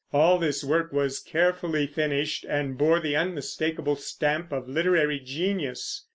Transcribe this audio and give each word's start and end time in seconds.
All 0.11 0.39
this 0.39 0.63
work 0.63 0.91
was 0.91 1.19
carefully 1.19 1.85
finished, 1.85 2.43
and 2.49 2.75
bore 2.75 2.99
the 2.99 3.15
unmistakable 3.15 3.95
stamp 3.97 4.51
of 4.51 4.67
literary 4.67 5.19
genius. 5.19 6.07